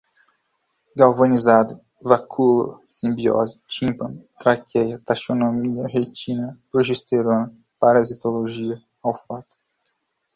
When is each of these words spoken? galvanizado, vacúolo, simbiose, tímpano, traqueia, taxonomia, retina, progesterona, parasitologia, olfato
galvanizado, 0.97 1.79
vacúolo, 2.03 2.83
simbiose, 2.89 3.61
tímpano, 3.67 4.25
traqueia, 4.39 4.97
taxonomia, 5.05 5.85
retina, 5.87 6.57
progesterona, 6.71 7.53
parasitologia, 7.79 8.81
olfato 9.03 9.59